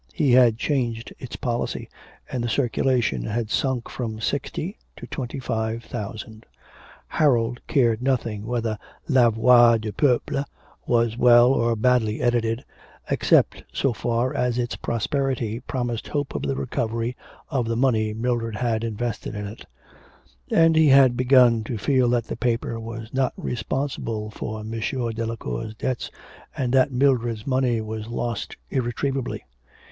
[0.15, 1.87] He had changed its policy,
[2.31, 6.47] and the circulation had sunk from sixty to twenty five thousand.
[7.07, 10.43] Harold cared nothing whether La Voix du Peuple
[10.87, 12.65] was well or badly edited,
[13.11, 17.15] except so far as its prosperity promised hope of the recovery
[17.51, 19.65] of the money Mildred had invested in it;
[20.49, 24.71] and he had begun to feel that the paper was not responsible for M.
[25.11, 26.09] Delacour's debts,
[26.57, 29.45] and that Mildred's money was lost irretrievably.